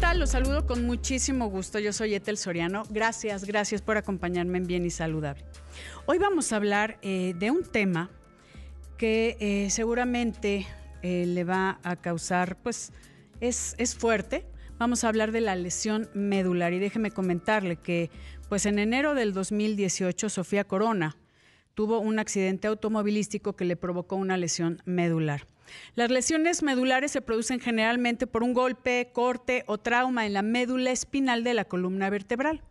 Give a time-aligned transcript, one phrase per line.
[0.00, 0.18] tal?
[0.18, 1.78] Los saludo con muchísimo gusto.
[1.78, 2.84] Yo soy Etel Soriano.
[2.88, 5.44] Gracias, gracias por acompañarme en Bien y Saludable.
[6.06, 8.08] Hoy vamos a hablar eh, de un tema
[8.96, 10.66] que eh, seguramente
[11.02, 12.92] eh, le va a causar, pues,
[13.42, 14.46] es, es fuerte.
[14.78, 18.10] Vamos a hablar de la lesión medular y déjeme comentarle que,
[18.48, 21.18] pues, en enero del 2018, Sofía Corona
[21.74, 25.46] tuvo un accidente automovilístico que le provocó una lesión medular.
[25.94, 30.90] Las lesiones medulares se producen generalmente por un golpe, corte o trauma en la médula
[30.90, 32.62] espinal de la columna vertebral,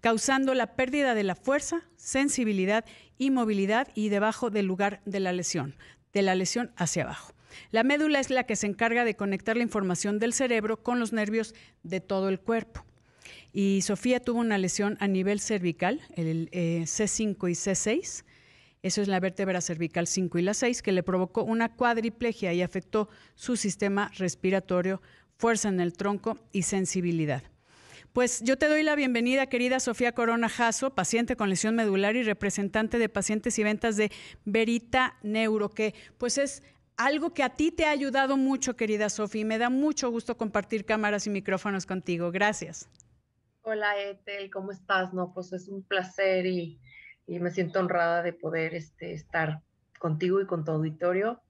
[0.00, 2.84] causando la pérdida de la fuerza, sensibilidad
[3.18, 5.76] y movilidad y debajo del lugar de la lesión,
[6.12, 7.34] de la lesión hacia abajo.
[7.70, 11.12] La médula es la que se encarga de conectar la información del cerebro con los
[11.12, 12.84] nervios de todo el cuerpo.
[13.52, 18.24] Y Sofía tuvo una lesión a nivel cervical, el eh, C5 y C6,
[18.82, 22.62] eso es la vértebra cervical 5 y la 6, que le provocó una cuadriplegia y
[22.62, 25.00] afectó su sistema respiratorio,
[25.36, 27.42] fuerza en el tronco y sensibilidad.
[28.12, 32.22] Pues yo te doy la bienvenida, querida Sofía Corona Jasso, paciente con lesión medular y
[32.22, 34.12] representante de pacientes y ventas de
[34.44, 36.62] Verita Neuro, que pues es
[36.96, 40.36] algo que a ti te ha ayudado mucho, querida Sofía, y me da mucho gusto
[40.36, 42.30] compartir cámaras y micrófonos contigo.
[42.30, 42.88] Gracias.
[43.62, 45.14] Hola, Etel, ¿cómo estás?
[45.14, 46.80] No, pues es un placer y
[47.26, 49.60] y me siento honrada de poder este, estar
[49.98, 51.40] contigo y con tu auditorio.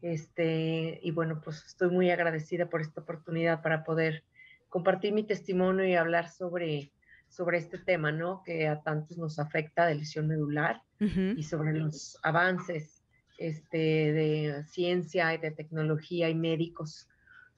[0.00, 4.24] Este, y bueno, pues estoy muy agradecida por esta oportunidad para poder
[4.68, 6.92] compartir mi testimonio y hablar sobre,
[7.28, 8.42] sobre este tema, ¿no?
[8.44, 13.04] Que a tantos nos afecta de lesión medular y sobre los avances
[13.38, 13.78] este,
[14.12, 17.08] de ciencia y de tecnología y médicos,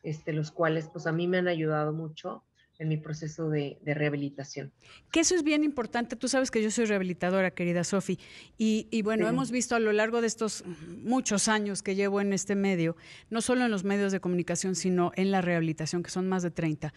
[0.02, 2.44] este, los cuales pues a mí me han ayudado mucho
[2.80, 4.72] en mi proceso de, rehabilitación.
[5.12, 6.16] Que eso es bien importante.
[6.16, 8.18] Tú sabes que yo soy rehabilitadora, querida Sofi,
[8.56, 10.64] y, bueno, hemos visto a lo largo de estos
[11.02, 12.96] muchos años que llevo en este medio,
[13.28, 16.50] no solo en los medios de comunicación, sino en la rehabilitación, que son más de
[16.50, 16.94] 30,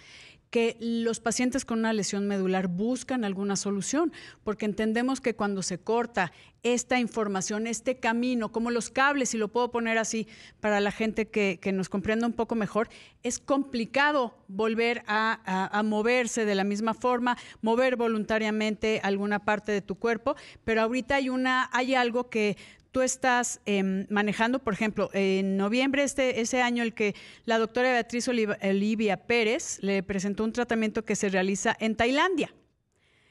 [0.54, 5.80] que los pacientes con una lesión medular buscan alguna solución, porque entendemos que cuando se
[5.80, 10.28] corta esta información, este camino, como los cables, si lo puedo poner así
[10.60, 12.88] para la gente que, nos comprenda un poco mejor,
[13.24, 19.96] es complicado volver a, moverse de la misma forma, mover voluntariamente alguna parte de tu
[19.96, 22.58] cuerpo, pero ahorita hay, una, hay algo que
[22.94, 27.92] tú estás em, manejando, por ejemplo, en noviembre este ese año el que la doctora
[27.92, 32.54] Beatriz Olivia Pérez le presentó un tratamiento que se realiza en Tailandia.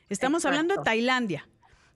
[0.08, 1.48] Estamos hablando de Tailandia,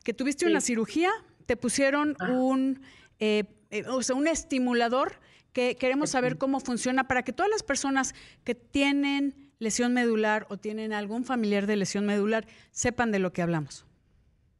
[0.04, 1.10] que tuviste una cirugía,
[1.44, 2.82] te pusieron un,
[3.18, 5.18] eh, eh, o sea, un estimulador
[5.52, 10.56] que queremos saber cómo funciona para que todas las personas que tienen lesión medular o
[10.56, 13.84] tienen algún familiar de lesión medular sepan de lo que hablamos.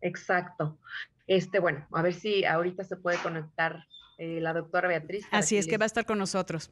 [0.00, 0.77] Exacto.
[1.26, 3.84] Este, bueno, a ver si ahorita se puede conectar
[4.19, 5.26] eh, la doctora Beatriz.
[5.31, 6.70] Así es que va a estar con nosotros.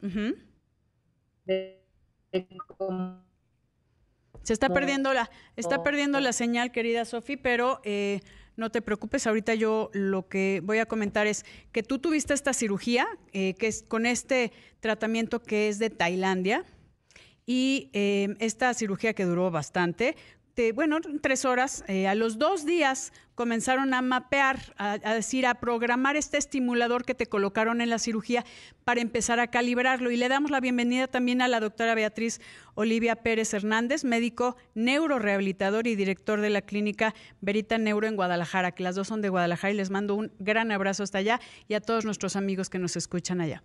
[4.43, 8.21] se está perdiendo la, está perdiendo la señal, querida Sofi, pero eh,
[8.57, 9.27] no te preocupes.
[9.27, 13.67] Ahorita yo lo que voy a comentar es que tú tuviste esta cirugía, eh, que
[13.67, 16.65] es con este tratamiento que es de Tailandia.
[17.47, 20.17] Y esta cirugía que duró bastante,
[20.75, 26.17] bueno, tres horas, eh, a los dos días comenzaron a mapear, a, decir, a programar
[26.17, 28.45] este estimulador que te colocaron en la cirugía
[28.85, 30.13] para empezar a calibrarlo.
[30.13, 32.41] Y le damos la bienvenida también a la doctora Beatriz
[32.75, 38.85] Olivia Pérez Hernández, médico neurorehabilitador y director de la clínica Verita Neuro en Guadalajara, que
[38.85, 41.81] las dos son de Guadalajara y les mando un gran abrazo hasta allá y a
[41.81, 43.65] todos nuestros amigos que nos escuchan allá.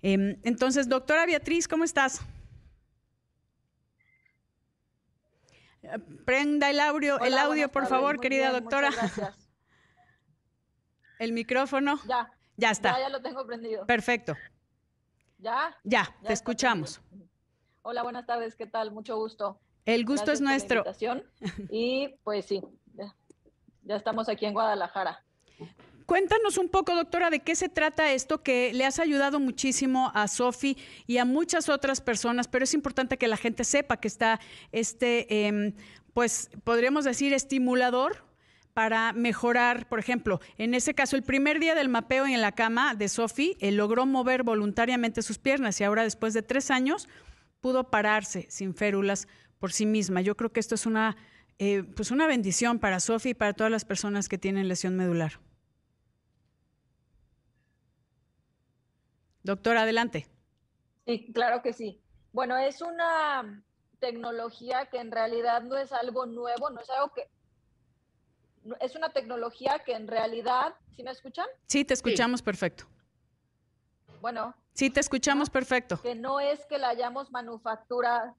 [0.00, 2.22] Em, entonces, doctora Beatriz, ¿cómo estás?
[6.24, 8.90] Prenda el audio, el audio, por favor, querida doctora.
[11.18, 12.00] El micrófono.
[12.08, 12.32] Ya.
[12.56, 12.94] Ya está.
[12.94, 13.86] Ya, ya lo tengo prendido.
[13.86, 14.36] Perfecto.
[15.38, 15.76] ¿Ya?
[15.84, 17.00] Ya, te escuchamos.
[17.82, 18.90] Hola, buenas tardes, ¿qué tal?
[18.90, 19.60] Mucho gusto.
[19.84, 20.84] El gusto es nuestro.
[21.70, 22.60] y pues sí,
[23.82, 25.24] ya estamos aquí en Guadalajara.
[26.06, 30.28] Cuéntanos un poco, doctora, de qué se trata esto que le has ayudado muchísimo a
[30.28, 30.76] Sofi
[31.06, 34.40] y a muchas otras personas, pero es importante que la gente sepa que está
[34.72, 35.74] este, em,
[36.12, 38.24] pues podríamos decir, estimulador
[38.74, 42.94] para mejorar, por ejemplo, en ese caso, el primer día del mapeo en la cama
[42.94, 47.08] de Sofi, él logró mover voluntariamente sus piernas y ahora después de tres años
[47.60, 49.28] pudo pararse sin férulas
[49.58, 50.22] por sí misma.
[50.22, 51.16] Yo creo que esto es una,
[51.58, 55.38] eh, pues una bendición para Sofi y para todas las personas que tienen lesión medular.
[59.42, 60.26] Doctora, adelante.
[61.06, 62.00] Sí, claro que sí.
[62.32, 63.62] Bueno, es una
[63.98, 67.28] tecnología que en realidad no es algo nuevo, no es algo que...
[68.80, 71.46] Es una tecnología que en realidad, ¿sí me escuchan?
[71.66, 72.86] Sí, te escuchamos perfecto.
[74.20, 74.54] Bueno.
[74.72, 76.00] Sí, te escuchamos perfecto.
[76.00, 78.36] Que no es que la hayamos manufacturado.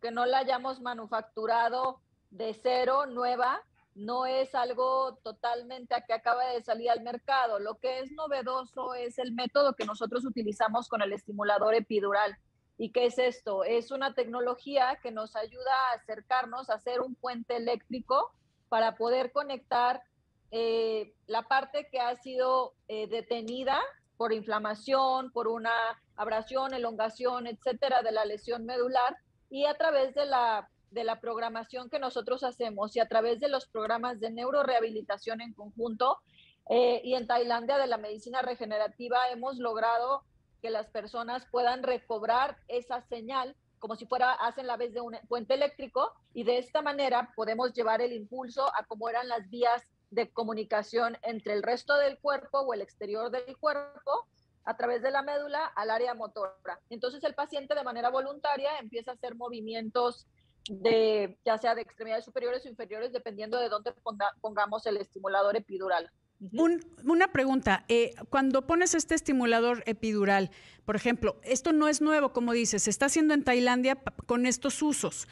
[0.00, 2.00] que no la hayamos manufacturado
[2.30, 3.60] de cero, nueva,
[3.94, 7.58] no es algo totalmente que acaba de salir al mercado.
[7.58, 12.36] Lo que es novedoso es el método que nosotros utilizamos con el estimulador epidural.
[12.78, 13.64] ¿Y qué es esto?
[13.64, 18.32] Es una tecnología que nos ayuda a acercarnos a hacer un puente eléctrico
[18.68, 20.02] para poder conectar
[20.50, 23.78] eh, la parte que ha sido eh, detenida
[24.16, 25.72] por inflamación, por una
[26.16, 29.16] abrasión, elongación, etcétera, de la lesión medular
[29.50, 33.48] y a través de la de la programación que nosotros hacemos y a través de
[33.48, 36.18] los programas de neurorehabilitación en conjunto
[36.68, 40.22] eh, y en Tailandia de la medicina regenerativa hemos logrado
[40.62, 45.18] que las personas puedan recobrar esa señal como si fuera, hacen la vez de un
[45.26, 49.82] puente eléctrico y de esta manera podemos llevar el impulso a cómo eran las vías
[50.10, 54.26] de comunicación entre el resto del cuerpo o el exterior del cuerpo
[54.64, 56.78] a través de la médula al área motora.
[56.90, 60.26] Entonces el paciente de manera voluntaria empieza a hacer movimientos
[60.68, 63.92] de ya sea de extremidades superiores o inferiores, dependiendo de dónde
[64.40, 66.10] pongamos el estimulador epidural.
[67.04, 70.50] una pregunta, eh, cuando pones este estimulador epidural,
[70.84, 74.82] por ejemplo, esto no es nuevo, como dices, se está haciendo en Tailandia con estos
[74.82, 75.28] usos.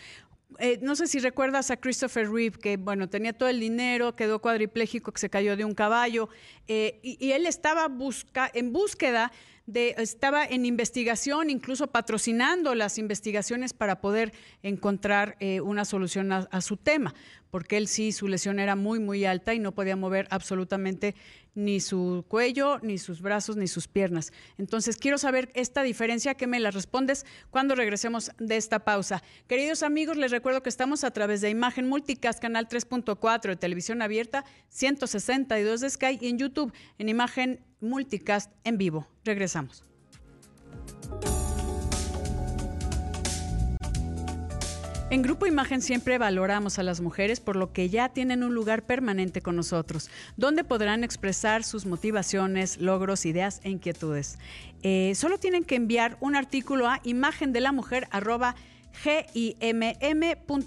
[0.59, 4.41] Eh, no sé si recuerdas a Christopher Reeve, que bueno, tenía todo el dinero, quedó
[4.41, 6.31] cuadripléjico, que se cayó de un caballo,
[6.67, 9.31] eh, y, él estaba busca en búsqueda
[9.75, 16.79] estaba en investigación, incluso patrocinando las investigaciones para poder encontrar eh, una solución a, su
[16.79, 17.15] tema,
[17.51, 21.15] porque él sí, su lesión era muy, muy alta y no podía mover absolutamente
[21.55, 24.33] ni su cuello, ni sus brazos, ni sus piernas.
[24.59, 29.23] Entonces, quiero saber esta diferencia, que me la respondes cuando regresemos de esta pausa.
[29.49, 34.03] Queridos amigos, les recuerdo que estamos a través de Imagen Multicast, canal 3.4 de televisión
[34.03, 39.09] abierta, 162 de Sky y en YouTube en Imagen Multicast en vivo.
[39.25, 39.83] Regresamos.
[45.11, 48.83] En Grupo Imagen siempre valoramos a las mujeres por lo que ya tienen un lugar
[48.83, 54.39] permanente con nosotros, donde podrán expresar sus motivaciones, logros, ideas e inquietudes.
[54.83, 58.07] Eh, solo tienen que enviar un artículo a imagen de la mujer
[59.03, 60.67] gimm.com.mx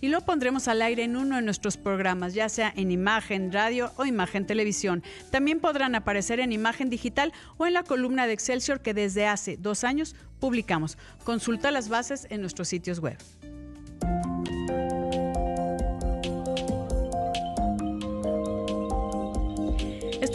[0.00, 3.92] y lo pondremos al aire en uno de nuestros programas, ya sea en imagen, radio
[3.96, 5.02] o imagen televisión.
[5.30, 9.56] También podrán aparecer en imagen digital o en la columna de Excelsior que desde hace
[9.56, 10.98] dos años publicamos.
[11.24, 13.16] Consulta las bases en nuestros sitios web.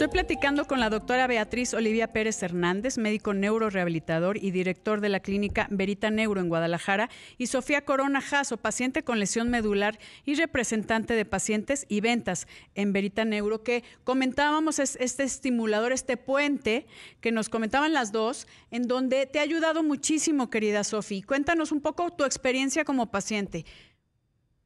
[0.06, 5.18] Estoy platicando con la doctora Beatriz Olivia Pérez Hernández, médico neurorehabilitador y director de la
[5.18, 11.14] clínica Verita Neuro en Guadalajara, y Sofía Corona Jasso, paciente con lesión medular y representante
[11.14, 16.86] de pacientes y ventas en Verita Neuro, que comentábamos es este estimulador, este puente
[17.20, 21.24] que nos comentaban las dos, en donde te ha ayudado muchísimo, querida Sofía.
[21.26, 23.64] Cuéntanos un poco tu experiencia como paciente,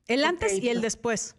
[0.06, 1.34] el antes y el después.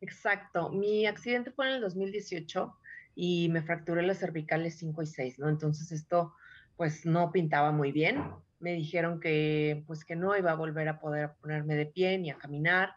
[0.00, 0.70] Exacto.
[0.70, 2.74] Mi accidente fue en el 2018
[3.20, 5.48] y me fracturé las cervicales 5 y 6, ¿no?
[5.48, 6.34] Entonces esto
[6.76, 8.22] pues no pintaba muy bien.
[8.60, 12.30] Me dijeron que pues que no iba a volver a poder ponerme de pie ni
[12.30, 12.90] a caminar.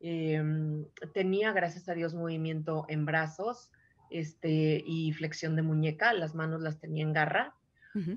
[0.00, 3.70] Em, tenía, gracias a Dios, movimiento en brazos
[4.10, 7.54] este, y flexión de muñeca, las manos las tenía en garra,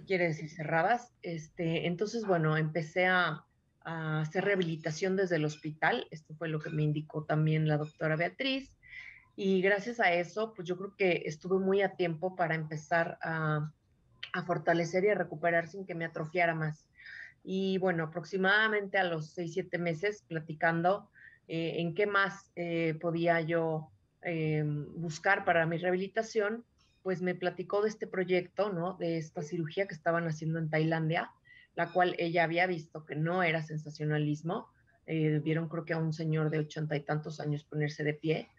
[0.07, 1.11] quiere decir cerradas.
[1.23, 3.43] Este, entonces, bueno, empecé a,
[3.83, 8.15] a hacer rehabilitación desde el hospital, esto fue lo que me indicó también la doctora
[8.15, 8.78] Beatriz,
[9.41, 13.71] y gracias a eso, pues yo creo que estuve muy a tiempo para empezar a,
[14.45, 16.85] fortalecer y a recuperar sin que me atrofiara más.
[17.41, 21.09] Y bueno, aproximadamente a los seis, siete meses platicando
[21.47, 23.89] eh, en qué más eh, podía yo
[24.23, 24.61] eh,
[24.97, 26.65] buscar para mi rehabilitación,
[27.01, 28.95] pues me platicó de este proyecto, ¿no?
[28.95, 31.31] De esta cirugía que estaban haciendo en Tailandia,
[31.75, 34.67] la cual ella había visto que no era sensacionalismo.
[35.07, 38.49] vieron creo que a un señor de ochenta y tantos años ponerse de pie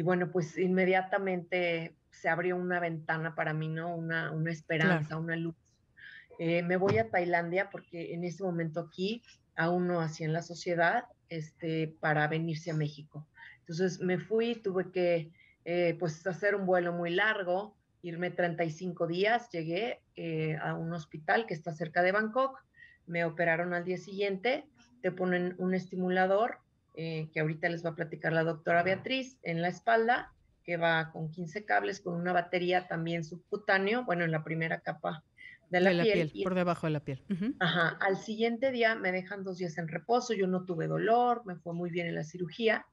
[0.00, 3.94] y bueno, pues inmediatamente se abrió una ventana para mí, ¿no?
[3.94, 5.54] Una, una esperanza, una luz.
[6.38, 9.22] Eh, me voy a Tailandia porque en ese momento aquí
[9.56, 13.28] aún no hacía en la sociedad este, para venirse a México.
[13.58, 15.32] Entonces me fui, tuve que
[15.66, 21.44] eh, pues hacer un vuelo muy largo, irme 35 días, llegué eh, a un hospital
[21.44, 22.58] que está cerca de Bangkok,
[23.04, 24.64] me operaron al día siguiente,
[25.02, 26.60] te ponen un estimulador
[26.94, 30.32] eh, que ahorita les va a platicar la doctora Beatriz, en la espalda,
[30.64, 35.22] que va con 15 cables, con una batería también subcutáneo, bueno, en la primera capa
[35.70, 36.32] de la, piel.
[36.42, 37.22] por debajo de la piel.
[37.60, 41.54] Ajá, al siguiente día me dejan dos días en reposo, yo no tuve dolor, me
[41.54, 42.86] fue muy bien en la cirugía,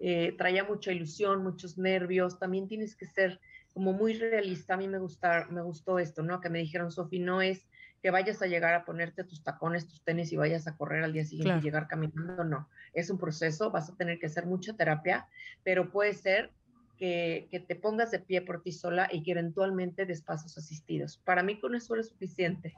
[0.00, 3.38] eh, traía mucha ilusión, muchos nervios, también tienes que ser
[3.74, 6.40] como muy realista, a mí me, gusta, me gustó esto, ¿no?
[6.40, 7.66] Que me dijeron, Sofi, no es
[8.02, 11.12] que vayas a llegar a ponerte tus tacones, tus tenis y vayas a correr al
[11.12, 12.68] día siguiente y llegar caminando, no.
[12.92, 15.28] Es un proceso, vas a tener que hacer mucha terapia,
[15.62, 16.50] pero puede ser
[16.98, 21.18] que, te pongas de pie por ti sola y que eventualmente des pasos asistidos.
[21.24, 22.74] Para mí con eso es suficiente,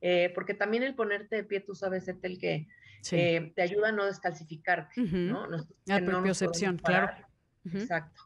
[0.00, 2.66] eh, porque también el ponerte de pie, tú sabes, Etel, que
[3.12, 5.46] eh, te ayuda a no descalcificarte, ¿no?
[5.84, 7.14] La propiocepción, claro.
[7.72, 8.22] Exacto.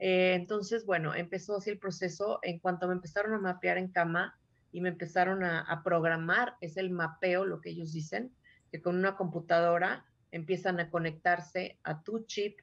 [0.00, 2.40] Eh, entonces, bueno, empezó así el proceso.
[2.42, 4.36] En cuanto me empezaron a mapear en cama
[4.72, 8.32] y me empezaron a, programar, es el mapeo, lo que ellos dicen,
[8.70, 12.58] que con una computadora empiezan a conectarse a tu chip,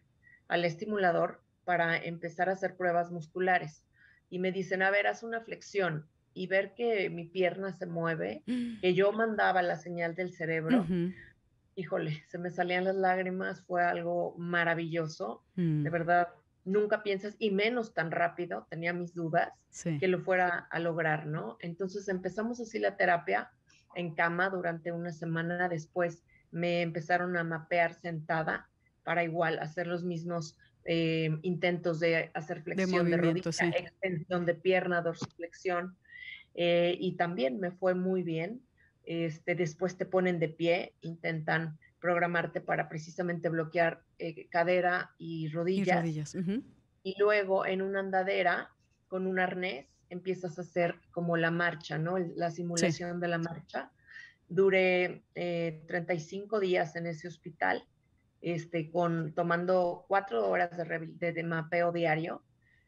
[0.48, 3.86] al estimulador, para empezar a hacer pruebas musculares.
[4.32, 8.44] Y me dicen, a ver, haz una flexión y ver que mi pierna se mueve,
[8.46, 10.88] que yo mandaba la señal del cerebro.
[11.76, 15.44] Híjole, se me salían las lágrimas, fue algo maravilloso.
[15.56, 15.92] De mm.
[15.92, 16.30] verdad,
[16.70, 19.52] nunca piensas, y menos tan rápido, tenía mis dudas,
[20.00, 21.58] que lo fuera a lograr, ¿no?
[21.60, 23.52] Entonces empezamos así la terapia
[23.96, 26.24] en cama durante una semana después.
[26.52, 28.70] Me empezaron a mapear sentada
[29.04, 35.02] para igual hacer los mismos eh, intentos de hacer flexión de, rodilla, extensión de pierna,
[35.02, 35.96] dorsiflexión.
[36.56, 38.62] Eh, y también me fue muy bien.
[39.04, 46.36] Este, después te ponen de pie, intentan programarte para precisamente bloquear eh, cadera y rodillas.
[47.04, 48.70] Y, luego en una andadera
[49.08, 52.18] con un arnés empiezas a hacer como la marcha, ¿no?
[52.18, 53.92] La simulación de la marcha.
[54.48, 57.84] Duré 35 eh, días en ese hospital,
[58.42, 62.42] este, con, tomando cuatro horas de, de, mapeo diario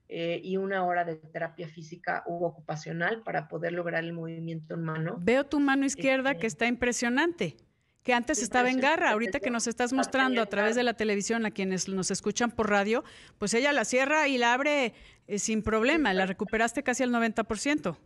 [0.07, 4.83] eh, y una hora de terapia física u ocupacional para poder lograr el movimiento en
[4.83, 5.17] mano.
[5.21, 7.57] Veo tu mano izquierda que este está impresionante
[8.03, 11.45] que antes estaba en garra, ahorita que nos estás mostrando a través de la televisión
[11.45, 13.03] a quienes nos escuchan por radio,
[13.37, 14.93] pues ella la cierra y la abre
[15.27, 17.97] eh, sin problema, la recuperaste casi al 90%.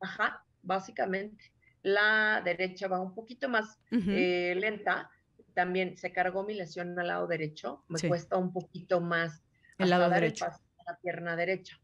[0.00, 1.52] Ajá, básicamente.
[1.82, 5.10] La derecha va un poquito más eh, lenta,
[5.54, 9.42] también se cargó mi lesión al lado derecho, me cuesta un poquito más
[9.78, 10.46] el lado derecho.
[10.86, 11.80] la pierna derecha.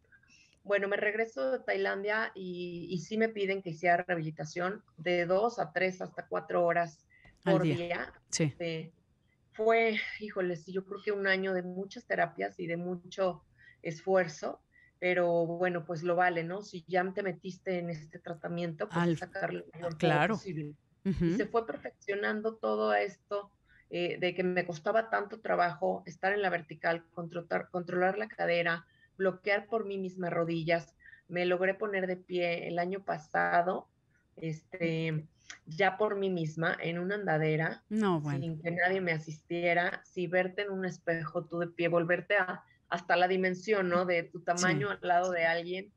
[0.62, 5.58] Bueno, me regreso de Tailandia y, y sí me piden que hiciera rehabilitación de dos
[5.58, 7.05] a tres hasta cuatro horas
[7.52, 8.12] por día.
[8.30, 8.44] Sí.
[8.44, 8.92] Este,
[9.52, 13.42] fue, híjole, sí, yo creo que un año de muchas terapias y de mucho
[13.82, 14.60] esfuerzo,
[14.98, 16.62] pero bueno, pues lo vale, ¿no?
[16.62, 20.34] Si ya te metiste en este tratamiento, pues sacarlo lo mejor claro.
[20.34, 20.74] posible.
[21.04, 23.52] Y se fue perfeccionando todo esto
[23.90, 28.84] eh, de que me costaba tanto trabajo estar en la vertical, controlar, controlar la cadera,
[29.16, 30.94] bloquear por mí mismas rodillas.
[31.28, 33.88] Me logré poner de pie el año pasado,
[34.36, 35.26] este,
[35.66, 40.70] ya por mí misma en una andadera, sin que nadie me asistiera, si verte en
[40.70, 44.04] un espejo tú de pie, volverte a, hasta la dimensión, ¿no?
[44.04, 45.92] De tu tamaño al lado de alguien,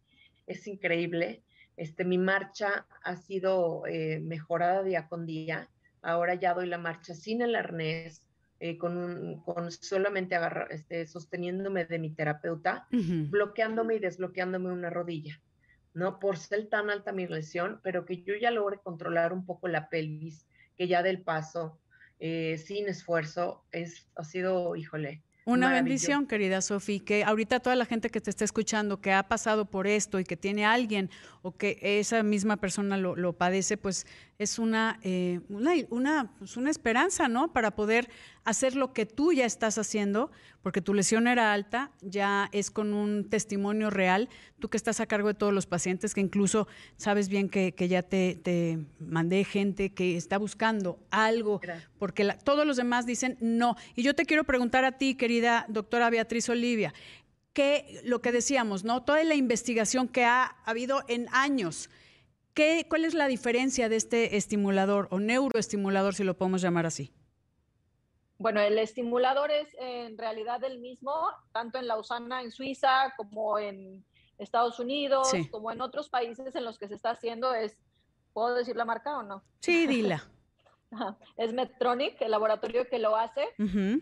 [0.48, 1.44] es increíble.
[1.78, 5.70] Este, mi marcha ha sido eh, mejorada día con día.
[6.02, 8.24] Ahora ya doy la marcha sin el arnés,
[8.60, 15.40] eh, con, con, solamente agarrar, este, sosteniéndome de mi terapeuta, bloqueándome y desbloqueándome una rodilla.
[16.00, 16.20] ¿No?
[16.20, 19.90] Por ser tan alta mi lesión, pero que yo ya logre controlar un poco la
[19.90, 21.78] pelvis, que ya del paso,
[22.20, 27.86] eh, sin esfuerzo, es, ha sido, híjole, una bendición, querida Sofi, que ahorita toda la
[27.86, 31.10] gente que te está escuchando, que ha pasado por esto y que tiene a alguien
[31.42, 34.06] o que esa misma persona lo, padece, pues
[34.40, 37.52] es una, eh, una, una, pues una, esperanza, ¿no?
[37.52, 38.10] Para poder
[38.46, 40.32] hacer lo que tú ya estás haciendo,
[40.62, 45.08] porque tu lesión era alta, ya es con un testimonio real, tú que estás a
[45.08, 50.16] cargo de todos los pacientes, que incluso sabes bien que, ya te, mandé gente que
[50.16, 51.60] está buscando algo,
[51.98, 53.76] porque todos los demás dicen no.
[53.94, 56.94] Y yo te quiero preguntar a ti, querida doctora Beatriz Olivia,
[57.52, 59.04] que lo que decíamos, ¿no?
[59.04, 61.90] Toda la investigación que ha habido en años,
[62.54, 67.14] ¿qué, ¿cuál es la diferencia de este estimulador o neuroestimulador, si lo podemos llamar así?
[68.38, 71.14] Bueno, el estimulador es en realidad el mismo,
[71.52, 74.06] tanto en Lausana, en Suiza, como en
[74.38, 77.54] Estados Unidos, como en otros países en los que se está haciendo.
[77.54, 77.78] Es,
[78.32, 79.44] ¿Puedo decir la marca o no?
[79.60, 80.24] Sí, dila.
[81.38, 83.48] es Medtronic, el laboratorio que lo hace.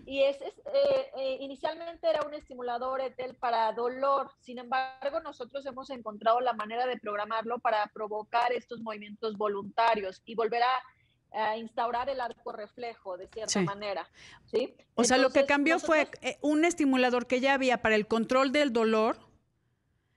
[0.06, 4.32] Y es, eh, eh, inicialmente era un estimulador ETEL para dolor.
[4.40, 10.36] Sin embargo, nosotros hemos encontrado la manera de programarlo para provocar estos movimientos voluntarios y
[10.36, 14.10] volver a instaurar el arco reflejo de cierta manera.
[14.46, 14.74] ¿sí?
[14.96, 18.52] O sea, lo que cambió fue eh, un estimulador que ya había para el control
[18.52, 19.18] del dolor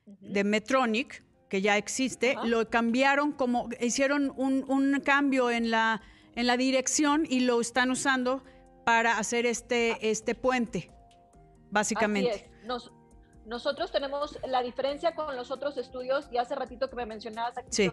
[0.07, 6.01] de Medtronic, que ya existe, lo cambiaron como, hicieron un, cambio en la,
[6.35, 8.43] en la dirección y lo están usando
[8.85, 10.91] para hacer este, este puente,
[11.71, 12.51] básicamente.
[13.47, 17.69] nosotros tenemos la diferencia con los otros estudios, y hace ratito que me mencionabas aquí,
[17.71, 17.91] sí.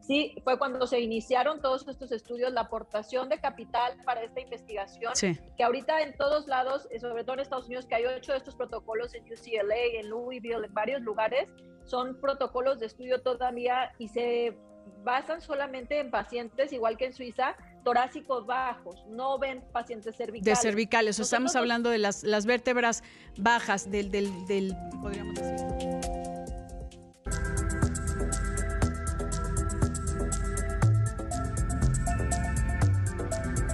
[0.00, 5.12] sí, fue cuando se iniciaron todos estos estudios, la aportación de capital para esta investigación,
[5.56, 8.38] que ahorita en todos lados, eh, sobre todo en Estados Unidos, que hay ocho de
[8.38, 11.48] estos protocolos en UCLA, en Louisville, en varios lugares,
[11.84, 14.56] son protocolos de estudio todavía y se
[15.04, 20.44] basan solamente en pacientes, igual que en Suiza, torácicos bajos, no ven pacientes cervicales.
[20.44, 23.02] De cervicales, estamos hablando de las, las vértebras
[23.36, 25.66] bajas del, del, del, podríamos decir.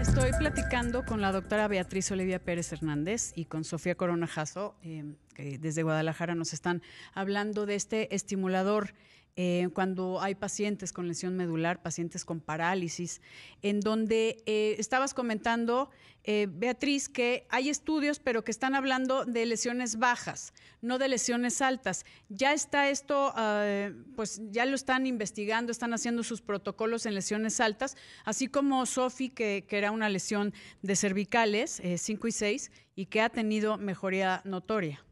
[0.00, 5.14] Estoy platicando con la doctora Beatriz Olivia Pérez Hernández y con Sofía Corona Jasso, eh,
[5.35, 6.83] que desde Guadalajara nos están
[7.14, 8.92] hablando de este estimulador
[9.34, 13.22] eh, cuando hay pacientes con lesión medular, pacientes con parálisis,
[13.62, 15.88] en donde eh, estabas comentando,
[16.24, 21.62] eh, Beatriz, que hay estudios, pero que están hablando de lesiones bajas, no de lesiones
[21.62, 22.04] altas.
[22.28, 27.58] Ya está esto, ah, pues ya lo están investigando, están haciendo sus protocolos en lesiones
[27.58, 27.96] altas,
[28.26, 33.22] así como Sofi, que, que, era una lesión de cervicales, 5 y 6, y que
[33.22, 35.02] ha tenido mejoría notoria.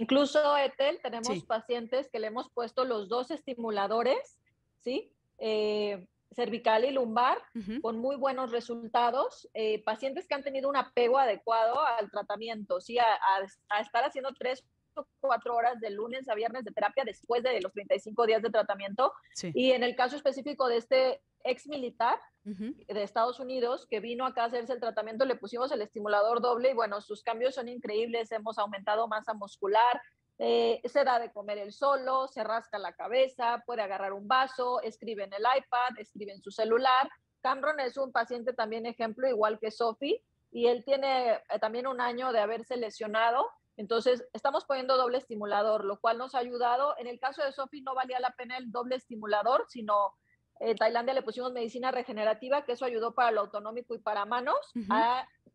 [0.00, 4.38] Incluso, Etel, tenemos pacientes que le hemos puesto los dos estimuladores,
[4.78, 5.12] ¿sí?
[5.36, 7.36] Eh, cervical y lumbar,
[7.82, 9.46] con muy buenos resultados.
[9.52, 12.98] Eh, pacientes que han tenido un apego adecuado al tratamiento, ¿sí?
[12.98, 14.64] A, estar haciendo tres
[14.94, 18.48] o cuatro horas de lunes a viernes de terapia después de los 35 días de
[18.48, 19.12] tratamiento.
[19.52, 24.44] Y en el caso específico de este ex militar de Estados Unidos que vino acá
[24.44, 28.32] a hacerse el tratamiento, le pusimos el estimulador doble y bueno, sus cambios son increíbles,
[28.32, 30.00] hemos aumentado masa muscular,
[30.42, 34.80] eh, se da de comer el solo, se rasca la cabeza, puede agarrar un vaso,
[34.80, 37.10] escribe en el iPad, escribe en su celular.
[37.42, 42.00] Cameron es un paciente también ejemplo, igual que Sophie, y él tiene eh, también un
[42.00, 43.50] año de haberse lesionado.
[43.76, 46.94] Entonces, estamos poniendo doble estimulador, lo cual nos ha ayudado.
[46.96, 50.14] En el caso de Sophie no valía la pena el doble estimulador, sino
[50.60, 54.56] en Tailandia le pusimos medicina regenerativa, que eso ayudó para lo autonómico y para manos,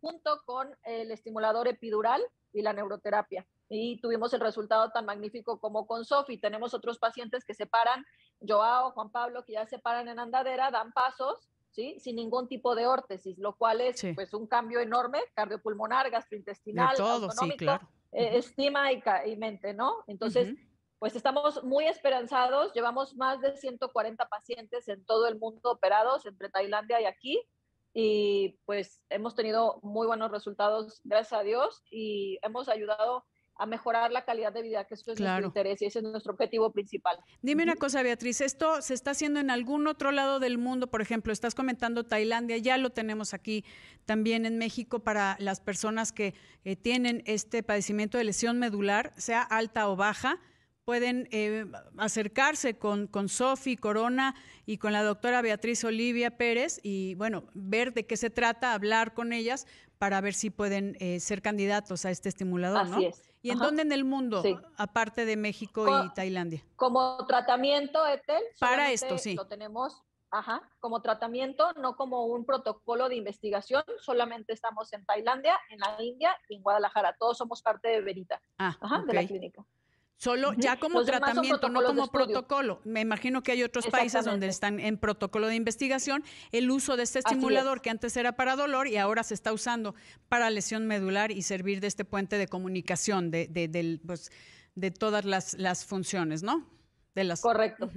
[0.02, 2.22] junto con el estimulador epidural
[2.54, 3.46] y la neuroterapia.
[3.70, 6.38] Y tuvimos el resultado tan magnífico como con Sofi.
[6.38, 8.06] Tenemos otros pacientes que se paran,
[8.46, 11.98] Joao, Juan Pablo, que ya se paran en andadera, dan pasos, ¿sí?
[12.00, 17.80] Sin ningún tipo de órtesis, lo cual es pues un cambio enorme, cardiopulmonar, gastrointestinal, autonómico,
[18.12, 20.04] eh, estima y, y, mente, ¿no?
[20.08, 20.56] Entonces,
[21.00, 22.74] pues estamos muy esperanzados.
[22.74, 27.42] Llevamos más de 140 pacientes en todo el mundo operados entre Tailandia y aquí.
[27.94, 33.24] Y pues hemos tenido muy buenos resultados, gracias a Dios, y hemos ayudado
[33.58, 36.34] a mejorar la calidad de vida, que eso es nuestro interés y ese es nuestro
[36.34, 37.18] objetivo principal.
[37.42, 40.88] Dime una cosa, Beatriz, ¿esto se está haciendo en algún otro lado del mundo?
[40.88, 43.64] Por ejemplo, estás comentando Tailandia, ya lo tenemos aquí
[44.04, 46.34] también en México para las personas que
[46.66, 50.42] eh, tienen este padecimiento de lesión medular, sea alta o baja
[50.86, 51.66] pueden eh,
[51.98, 57.94] acercarse con, con Sofi Corona y con la doctora Beatriz Olivia Pérez y, bueno, ver
[57.94, 59.66] de qué se trata, hablar con ellas
[59.98, 63.22] para ver si pueden eh, ser candidatos a este estimulador, Así Es.
[63.42, 64.42] ¿Y en dónde en el mundo,
[64.76, 66.64] aparte de México y Tailandia?
[66.76, 68.42] Como tratamiento, Etel.
[68.60, 69.36] Para esto, sí.
[69.36, 75.58] Lo tenemos Ajá, como tratamiento, no como un protocolo de investigación, solamente estamos en Tailandia,
[75.70, 77.16] en la India y en Guadalajara.
[77.18, 79.64] Todos somos parte de Verita, ah, Ajá, de la clínica.
[80.18, 82.80] Solo ya como tratamiento, no como protocolo.
[82.86, 87.04] Me imagino que hay otros países donde están en protocolo de investigación el uso de
[87.04, 89.94] este estimulador que antes era para dolor y ahora se está usando
[90.30, 94.32] para lesión medular y servir de este puente de comunicación de, de, pues,
[94.76, 96.66] de todas las, las, funciones, ¿no?
[97.14, 97.42] De las...
[97.42, 97.92] Correcto.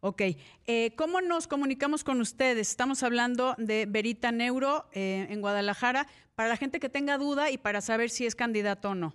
[0.00, 0.22] Ok.
[0.66, 2.70] Eh, ¿Cómo nos comunicamos con ustedes?
[2.70, 7.58] Estamos hablando de Verita Neuro eh, en Guadalajara para la gente que tenga duda y
[7.58, 9.14] para saber si es candidato o no.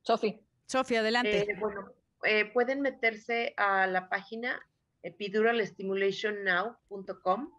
[0.00, 0.45] Sofi.
[0.66, 1.42] Sofía, adelante.
[1.42, 1.92] Eh, bueno,
[2.24, 4.60] eh, pueden meterse a la página
[5.02, 7.50] epiduralstimulationnow.com.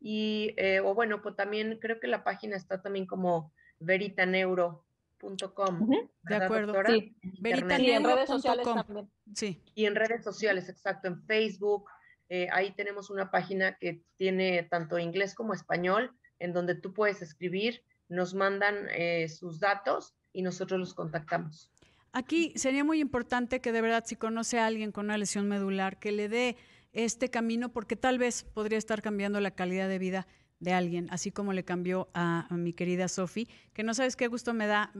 [0.00, 5.90] Y, eh, o bueno, pues también creo que la página está también como veritaneuro.com.
[6.22, 6.74] De acuerdo.
[6.86, 7.16] Sí.
[7.42, 9.10] en redes sociales también.
[9.34, 9.62] Sí.
[9.74, 11.88] Y en redes sociales, exacto, en Facebook.
[12.28, 17.22] Eh, ahí tenemos una página que tiene tanto inglés como español, en donde tú puedes
[17.22, 21.70] escribir, nos mandan eh, sus datos y nosotros los contactamos.
[22.12, 25.98] Aquí sería muy importante que de verdad si conoce a alguien con una lesión medular,
[25.98, 26.56] que le dé
[26.92, 30.26] este camino porque tal vez podría estar cambiando la calidad de vida
[30.60, 34.52] de alguien, así como le cambió a, mi querida Sofi, que no sabes qué gusto
[34.52, 34.92] me da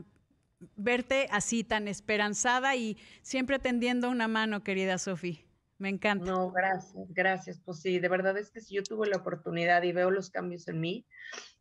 [0.74, 5.44] verte así tan esperanzada y siempre tendiendo una mano, querida Sofi.
[5.78, 6.24] Me encanta.
[6.24, 7.60] No, gracias, gracias.
[7.62, 10.66] Pues sí, de verdad es que si yo tuve la oportunidad y veo los cambios
[10.68, 11.06] en mí,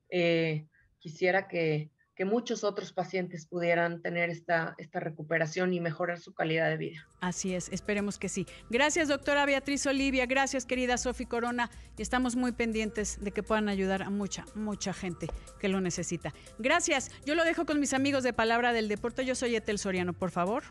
[0.10, 0.66] eh,
[1.00, 6.70] quisiera que, que muchos otros pacientes pudieran tener esta, esta recuperación y mejorar su calidad
[6.70, 7.08] de vida.
[7.20, 8.46] Así es, esperemos que sí.
[8.70, 10.26] Gracias, doctora Beatriz Olivia.
[10.26, 11.70] Gracias, querida Sofi Corona.
[11.98, 15.28] Y estamos muy pendientes de que puedan ayudar a mucha, mucha gente
[15.60, 16.34] que lo necesita.
[16.58, 17.12] Gracias.
[17.26, 19.26] Yo lo dejo con mis amigos de Palabra del Deporte.
[19.26, 20.14] Yo soy Etel Soriano.
[20.14, 20.64] Por favor,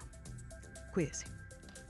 [0.95, 1.34] cuídese.